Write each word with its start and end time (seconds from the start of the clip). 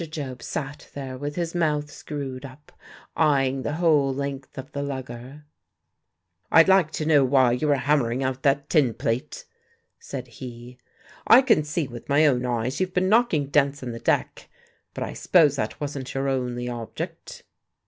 Job 0.09 0.41
sat 0.41 0.89
there 0.95 1.15
with 1.15 1.35
his 1.35 1.53
mouth 1.53 1.91
screwed 1.91 2.43
up, 2.43 2.71
eyeing 3.15 3.61
the 3.61 3.73
whole 3.73 4.11
length 4.11 4.57
of 4.57 4.71
the 4.71 4.81
lugger. 4.81 5.45
"I'd 6.51 6.67
like 6.67 6.89
to 6.93 7.05
know 7.05 7.23
why 7.23 7.51
you 7.51 7.67
were 7.67 7.75
hammering 7.75 8.23
out 8.23 8.41
that 8.41 8.67
tinplate?" 8.67 9.45
said 9.99 10.25
he. 10.27 10.79
"I 11.27 11.43
can 11.43 11.63
see 11.63 11.87
with 11.87 12.09
my 12.09 12.25
own 12.25 12.43
eyes 12.47 12.79
you've 12.79 12.95
been 12.95 13.09
knocking 13.09 13.51
dents 13.51 13.83
in 13.83 13.91
the 13.91 13.99
deck; 13.99 14.49
but 14.95 15.03
I 15.03 15.13
s'pose 15.13 15.55
that 15.57 15.79
wasn't 15.79 16.15
your 16.15 16.27
only 16.27 16.67
object." 16.67 17.43